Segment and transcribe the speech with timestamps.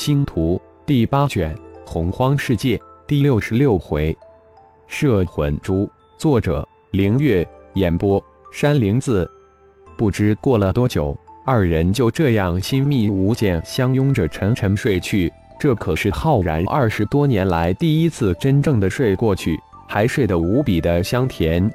[0.00, 4.16] 星图第八卷洪荒世界第六十六回，
[4.86, 5.86] 摄魂珠。
[6.16, 7.46] 作者：凌月。
[7.74, 8.18] 演播：
[8.50, 9.30] 山灵子。
[9.98, 15.30] 不知过了多久，二人就这样亲密无间相拥着沉沉睡去。
[15.58, 21.70] 这可是浩然二十多年来第一次真正的睡过去，还睡得无比的香甜。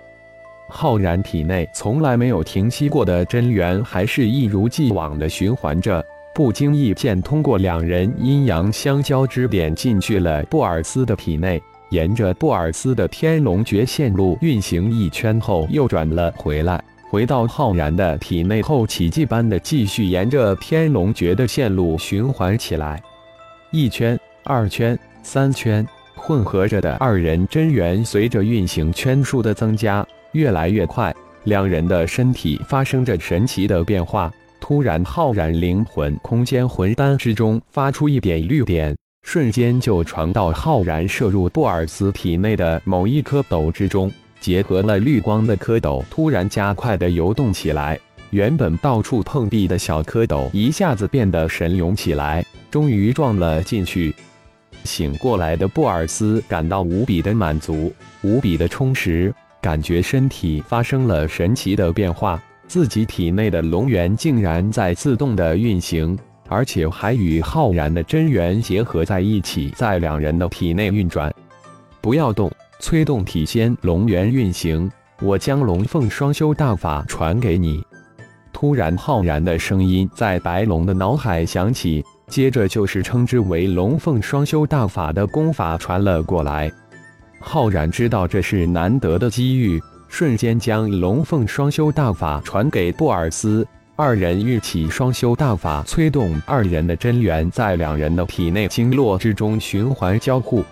[0.68, 6.04] 浩然体内从来没有停息过的真元，还是一如既往的循环着。
[6.36, 23.02] 不经意间，通过两人阴阳相交之点，进去了布尔斯的体内，沿着布尔斯的天龙诀线路运行一圈后，又转了回来，回到浩然的体内后，奇迹般的继续沿着天龙诀的线路循环起来。
[23.72, 31.16] 一圈、二圈、三圈，混合着的二人真元随着运行圈数的增加，越来越快，
[31.46, 34.30] 两人的身体发生着神奇的变化。
[34.60, 44.12] 突然，浩然灵魂空间魂丹之中发出一点绿点，瞬间就传到浩然摄入布尔斯体内的某一颗斗之中。
[44.40, 48.00] 结合了绿光的蝌蚪突然加快的游动起来，
[48.30, 54.14] 原本到处碰壁的小蝌蚪一下子变得神勇起来，终于撞了进去。
[54.84, 62.40] 醒过来的布尔斯感到无比的满足，无比的充实，感觉身体发生了神奇的变化。
[62.68, 66.18] 自己体内的龙元竟然在自动的运行，
[66.50, 71.34] 而且还与浩然的真元结合在一起，在两人的体内运转。
[72.02, 74.92] 不要动，催动体仙龙元运行。
[75.22, 77.82] 我将龙凤双修大法传给你。
[78.52, 86.70] 突然，浩然的声音在白龙的脑海响起，接着就是称之为龙凤双修大法的功法传了过来。
[87.40, 89.82] 浩然知道这是难得的机遇。
[90.18, 100.64] 瞬间将龙凤双修大法传给布尔斯，二人运起双修大法，催动二人的真元在两人的体内经络之中循环交互。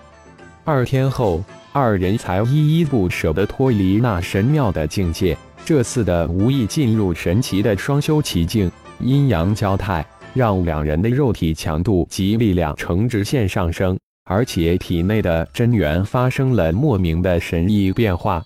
[0.63, 5.37] 二天后，二人才依依不舍地脱离那神妙的境界。
[5.65, 8.71] 这次的无意进入神奇的双修奇境，
[9.01, 18.41] 阴阳交泰，让两人的肉体强度及力量呈直线上升，而且体内的真元发生了莫名的神异变化。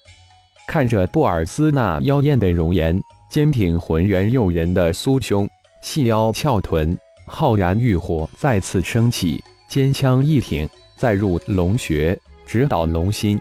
[0.67, 5.49] 看着布尔斯那妖艳的容颜，坚挺浑圆诱人的酥胸，
[5.81, 6.95] 细腰翘臀，
[7.25, 10.67] 浩然欲火再次升起，尖枪一挺，
[10.97, 13.39] 再入龙穴，直捣龙心。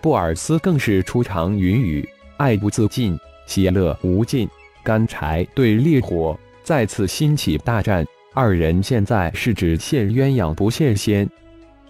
[0.00, 2.08] 布尔斯更是出场云雨，
[2.38, 4.48] 爱不自禁，喜乐无尽。
[4.82, 8.06] 干柴对烈火，再次兴起大战。
[8.32, 11.28] 二人现在是只羡鸳鸯不羡仙。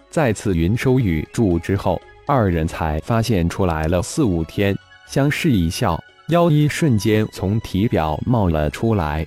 [0.09, 2.01] 再次云收雨住之后。
[2.29, 4.77] 二人才发现出来了四五天，
[5.07, 9.25] 相视一笑，妖衣瞬间从体表冒了出来。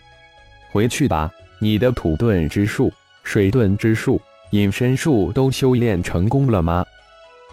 [0.71, 6.85] 回去吧，你的土遁之术、水遁之术、隐身术都修炼成功了吗？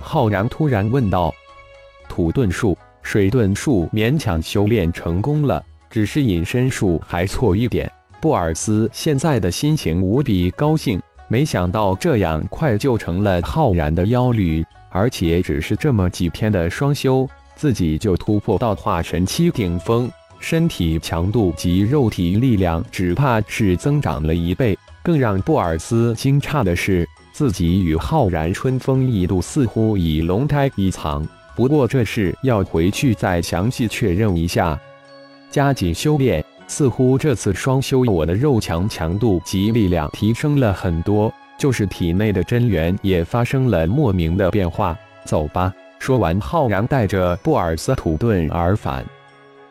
[0.02, 1.34] 浩然突然问道。
[2.10, 7.90] 土遁术、水遁术勉强修炼成功了，只是隐身术还错一点。
[8.20, 14.66] 布尔斯现在的心情无比高兴，没想到这样快就成了浩然的妖女。
[14.90, 20.10] 而且只是这么几天的双修，自己就突破到化神期顶峰，
[20.40, 24.78] 身体强度及肉体力量只怕是增长了一倍。
[25.04, 31.26] 更让布尔斯惊诧的是，自己与浩然春风一度似乎已龙胎一藏。
[31.56, 34.80] 不过这事要回去再详细确认一下。
[35.50, 41.34] 加紧修炼，似乎这次双修我的肉强强度及力量提升了很多。
[41.58, 44.98] 就是体内的真元也发生了莫名的变化。
[45.26, 45.74] 走吧。
[46.00, 49.04] 说完，浩然带着布尔斯土遁而返。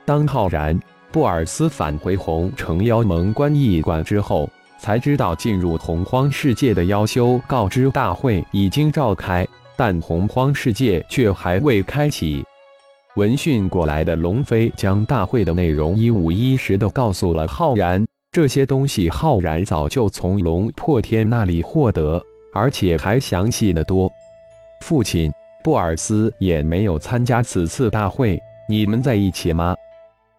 [0.05, 0.79] 当浩然、
[1.13, 9.47] 布尔斯返回红城妖盟关驿馆之后，才知道进入洪荒世界的妖修告知大会已经召开，
[9.77, 12.45] 但洪荒世界却还未开启。
[13.15, 18.06] 闻讯过来的龙飞将大会的内容一五一十的告诉了浩然。
[18.37, 22.22] 这些东西，浩然早就从龙破天那里获得，
[22.53, 24.13] 而且还详细的多。
[24.83, 25.33] 父亲
[25.65, 28.39] 布尔斯也没有参加此次大会，
[28.69, 29.75] 你们在一起吗？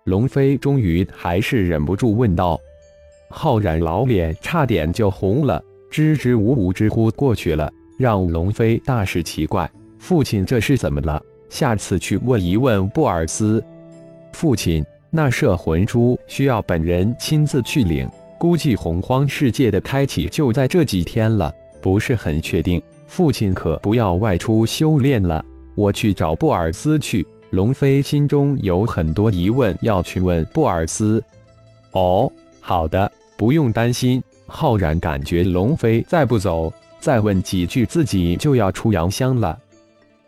[0.04, 2.60] 龙飞终于还是忍不住问道。
[3.32, 7.68] 浩然老脸差点就红了，支支吾吾直呼过去了，
[7.98, 9.68] 让龙飞大是奇怪。
[9.98, 11.20] 父亲这是怎么了？
[11.50, 13.60] 下次去问一问布尔斯。
[14.34, 14.86] 父亲。
[15.10, 22.82] 那摄魂珠需要本人亲自去领，估计洪荒世界的开启就在这几天了，不是很确定。
[23.08, 25.44] 父亲可不要外出修炼了，
[25.76, 27.26] 我去找布尔斯去。
[27.52, 31.24] 龙飞心中有很多疑问要去问布尔斯。
[31.92, 39.58] 哦，好的，不用担心，浩然感觉龙飞再不走，再问几句，自己就要出洋乡了。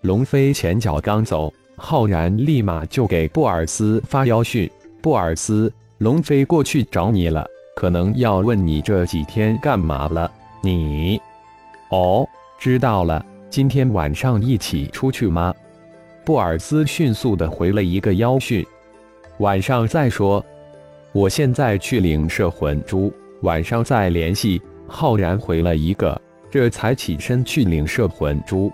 [0.02, 4.70] 龙飞前脚刚走，浩然立马就给布尔斯发邀讯
[5.02, 10.30] ：“布尔斯，龙飞过去找你了，可能要问你这几天干嘛了。”
[10.62, 11.20] 你，
[11.90, 12.28] 哦，
[12.60, 13.26] 知道了。
[13.50, 15.56] 今天晚上一起出去吗？
[16.26, 18.64] 布尔斯迅速的回了一个邀讯。
[19.38, 20.46] 晚上再说。
[21.12, 23.12] 我现在去领摄魂珠，
[23.42, 24.62] 晚上再联系。
[24.86, 26.22] 浩然回了一个，
[26.52, 28.72] 这才起身去领摄魂珠。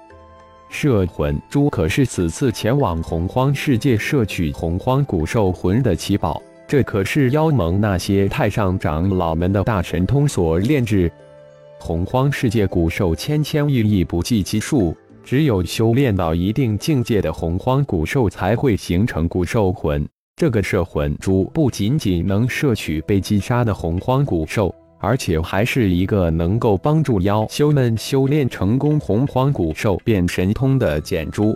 [0.78, 11.10] 摄魂珠可是此次前往洪荒世界摄取洪荒古兽魂的奇宝，这可是妖盟那些太上长老们的大神通所炼制。
[11.80, 14.94] 洪荒世界古兽千千亿亿不计其数，
[15.24, 20.06] 只有修炼到一定境界的洪荒古兽才会形成古兽魂。
[20.36, 24.76] 这个摄魂珠不仅仅能摄取被击杀的洪荒古兽，
[25.06, 31.56] 而且还是一个能够帮助妖修们修炼成功洪荒古兽变神通的简珠。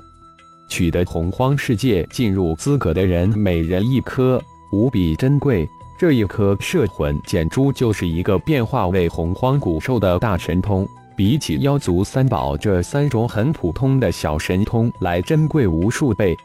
[0.68, 4.40] 取得洪荒世界进入资格的人，每人一颗，
[4.72, 5.68] 无比珍贵。
[5.98, 10.88] 这一颗摄魂简珠就是一个变化为洪荒古兽的大神通，
[11.18, 16.38] 比起妖族三宝这三种很普通的小神通来珍贵无数倍。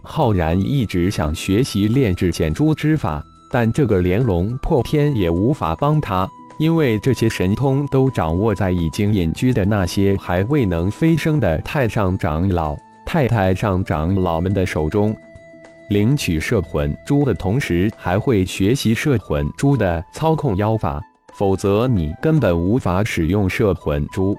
[0.00, 3.20] 浩然一直想学习炼制简珠之法，
[3.58, 12.76] 但这个连龙破天也无法帮他，因为这些神通都掌握在已经隐居的那些还未能飞升的太上长老、
[13.06, 15.16] 太太上长老们的手中。
[15.88, 24.36] 领取摄魂珠的同时，还会学习摄魂珠的操控妖法，否则你根本无法使用摄魂珠。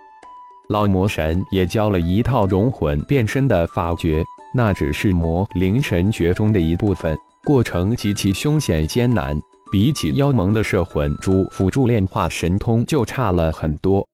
[0.69, 4.23] 老魔神也教了一套融魂变身的法诀，
[4.53, 9.41] 那只是魔灵神诀中的一部分，过程极其凶险艰难，
[9.71, 14.05] 比起妖盟的摄魂珠辅助炼化神通就差了很多。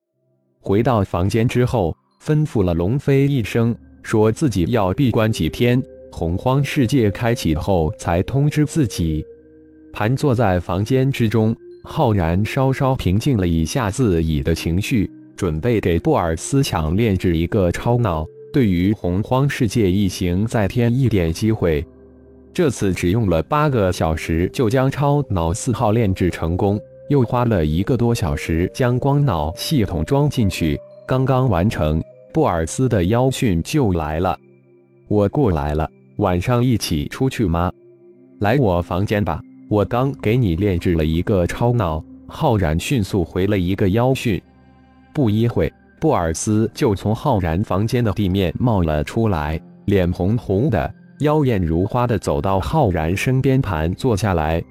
[0.62, 5.81] 回到房间之后，吩咐了龙飞一声，说自己要闭关几天。
[6.12, 9.25] 洪荒世界开启后，才通知自己。
[9.91, 21.83] 盘坐在房间之中，浩然稍稍平静了一下自己的情绪，准备给布尔斯强炼制一个超脑，对于洪荒世界一行再添一点机会。
[22.54, 26.80] 这次只用了八个小时就将超脑四号炼制成功，
[27.10, 30.80] 又花了一个多小时将光脑系统装进去。
[31.08, 32.00] 刚刚完成，
[32.32, 34.38] 布尔斯的邀讯就来了。
[35.08, 35.90] 我过来了。
[36.18, 37.72] 晚上一起出去吗？
[38.40, 42.04] 来我房间吧，我刚给你炼制了一个超脑。
[42.28, 44.40] 浩然迅速回了一个邀讯。
[45.12, 54.64] 不一会，布尔斯就从浩然房间的地面冒了出来，脸红红的，妖艳如花的走到浩然身边盘坐下来。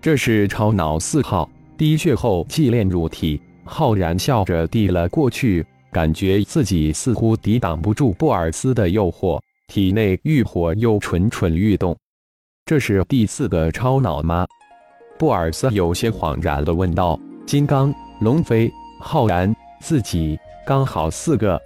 [0.00, 1.48] 这是超脑四号，
[1.78, 3.40] 滴血后祭炼入体。
[3.64, 9.40] 浩然笑着递了过去，感觉自己似乎抵挡不住布尔斯的诱惑。
[9.68, 11.96] 体内欲火又蠢蠢欲动，
[12.66, 14.46] 这是第四个超脑吗？
[15.18, 17.18] 布尔斯有些恍然地问道。
[17.46, 21.60] 金刚、龙飞、浩然，自己刚好四个。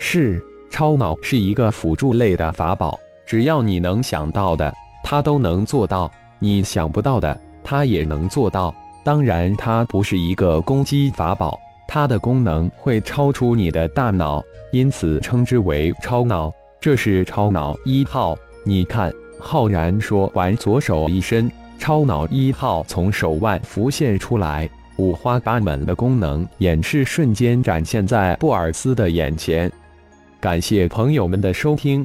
[0.00, 2.98] 是，超脑是一个辅助类的法宝，
[3.30, 4.74] 只要你能想到的，
[5.04, 6.10] 它都能做到；
[6.40, 8.74] 你想不到的，它也能做到。
[9.04, 11.56] 当然，它不是一个攻击法宝，
[11.86, 16.52] 它的功能会超出你的大脑，因此称之为超脑。
[16.80, 19.12] 这是超脑一号，你看。
[19.38, 29.70] 浩然说完，左手一伸，超脑一号从手腕浮现出来，五花八门的功能演示瞬间展现在布尔斯的眼前。
[30.40, 32.04] 感谢朋友们的收听，